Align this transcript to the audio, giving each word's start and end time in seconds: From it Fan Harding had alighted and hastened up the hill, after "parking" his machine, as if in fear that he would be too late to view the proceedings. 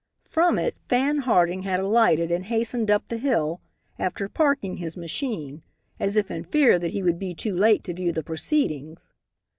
From 0.23 0.57
it 0.57 0.79
Fan 0.89 1.19
Harding 1.19 1.61
had 1.61 1.79
alighted 1.79 2.31
and 2.31 2.45
hastened 2.45 2.89
up 2.89 3.07
the 3.07 3.17
hill, 3.19 3.61
after 3.99 4.27
"parking" 4.27 4.77
his 4.77 4.97
machine, 4.97 5.61
as 5.99 6.15
if 6.15 6.31
in 6.31 6.43
fear 6.43 6.79
that 6.79 6.89
he 6.93 7.03
would 7.03 7.19
be 7.19 7.35
too 7.35 7.55
late 7.55 7.83
to 7.83 7.93
view 7.93 8.11
the 8.11 8.23
proceedings. 8.23 9.13